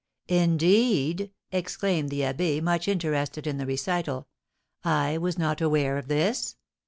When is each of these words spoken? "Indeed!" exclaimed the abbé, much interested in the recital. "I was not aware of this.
"Indeed!" 0.29 1.29
exclaimed 1.51 2.09
the 2.09 2.21
abbé, 2.21 2.59
much 2.59 2.87
interested 2.87 3.45
in 3.45 3.59
the 3.59 3.67
recital. 3.67 4.27
"I 4.83 5.19
was 5.19 5.37
not 5.37 5.61
aware 5.61 5.99
of 5.99 6.07
this. 6.07 6.55